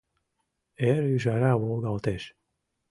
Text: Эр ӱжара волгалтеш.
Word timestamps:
Эр 0.89 1.03
ӱжара 1.15 1.51
волгалтеш. 1.61 2.23